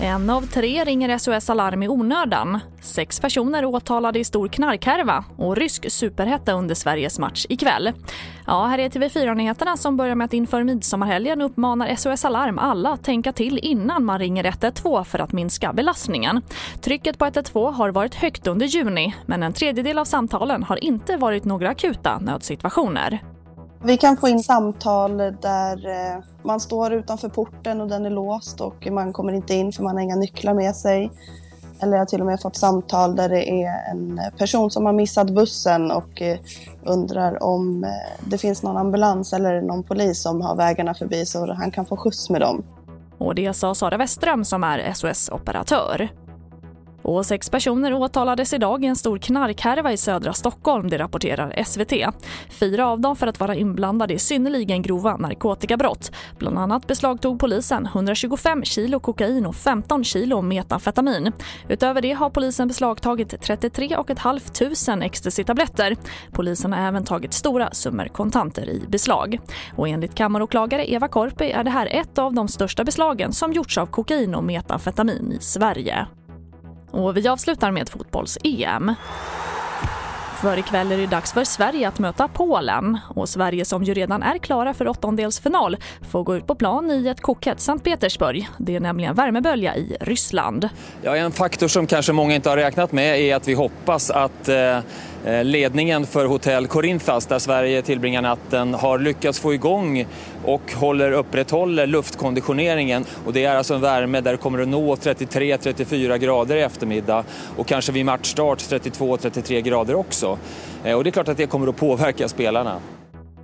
[0.00, 2.58] En av tre ringer SOS Alarm i onödan.
[2.80, 7.92] Sex personer åtalade i stor knarkhärva och rysk superhetta under Sveriges match ikväll.
[8.46, 13.04] Ja, här är TV4-nyheterna som börjar med att inför midsommarhelgen uppmanar SOS Alarm alla att
[13.04, 16.42] tänka till innan man ringer 112 för att minska belastningen.
[16.80, 21.16] Trycket på 112 har varit högt under juni men en tredjedel av samtalen har inte
[21.16, 23.20] varit några akuta nödsituationer.
[23.82, 28.60] Vi kan få in samtal där eh, man står utanför porten och den är låst
[28.60, 31.10] och man kommer inte in för man har inga nycklar med sig.
[31.80, 34.92] Eller jag har till och med fått samtal där det är en person som har
[34.92, 36.38] missat bussen och eh,
[36.86, 37.90] undrar om eh,
[38.30, 41.96] det finns någon ambulans eller någon polis som har vägarna förbi så han kan få
[41.96, 42.64] skjuts med dem.
[43.18, 46.08] Och det sa Sara Westström som är SOS-operatör.
[47.02, 51.92] Och sex personer åtalades idag i en stor knarkhärva i södra Stockholm, det rapporterar SVT.
[52.50, 56.12] Fyra av dem för att vara inblandade i synnerligen grova narkotikabrott.
[56.38, 61.32] Bland annat beslagtog polisen 125 kilo kokain och 15 kilo metamfetamin.
[61.68, 65.96] Utöver det har polisen beslagtagit 33 500 ecstasy-tabletter.
[66.32, 69.38] Polisen har även tagit stora summor kontanter i beslag.
[69.76, 73.78] Och enligt kammaråklagare Eva Korpi är det här ett av de största beslagen som gjorts
[73.78, 76.06] av kokain och metamfetamin i Sverige.
[76.98, 78.94] Och vi avslutar med fotbolls-EM.
[80.40, 82.98] För ikväll är det dags för Sverige att möta Polen.
[83.08, 85.76] Och Sverige som ju redan är klara för åttondelsfinal
[86.10, 88.48] får gå ut på plan i ett kokhett Sankt Petersburg.
[88.58, 90.68] Det är nämligen värmebölja i Ryssland.
[91.02, 94.48] Ja, en faktor som kanske många inte har räknat med är att vi hoppas att
[94.48, 94.78] eh,
[95.24, 100.06] Eh, ledningen för hotell Corinthas där Sverige tillbringar natten har lyckats få igång
[100.44, 104.94] och håller upprätthåller luftkonditioneringen och det är alltså en värme där det kommer att nå
[104.94, 107.24] 33-34 grader i eftermiddag
[107.56, 110.38] och kanske vid matchstart 32-33 grader också.
[110.84, 112.80] Eh, och det är klart att det kommer att påverka spelarna.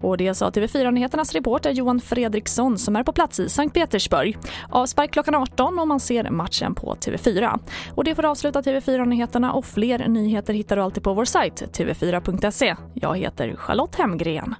[0.00, 4.38] Och det sa TV4-nyheternas reporter Johan Fredriksson som är på plats i Sankt Petersburg.
[4.68, 7.58] Avspark klockan 18 och man ser matchen på TV4.
[7.94, 12.76] Och det får avsluta TV4-nyheterna och fler nyheter hittar du alltid på vår sajt tv4.se.
[12.94, 14.54] Jag heter Charlotte Hemgren.